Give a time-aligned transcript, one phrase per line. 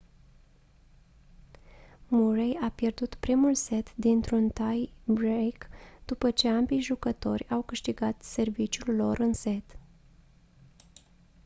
[2.07, 5.67] murray a pierdut primul set dintr-un tie break
[6.05, 9.77] după ce ambii jucători au câștigat serviciul lor în set